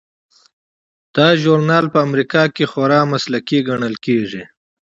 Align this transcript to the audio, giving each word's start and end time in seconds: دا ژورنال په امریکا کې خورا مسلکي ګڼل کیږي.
دا 1.15 1.27
ژورنال 1.41 1.85
په 1.93 1.99
امریکا 2.07 2.43
کې 2.55 2.63
خورا 2.71 3.01
مسلکي 3.13 3.59
ګڼل 3.67 3.95
کیږي. 4.05 4.43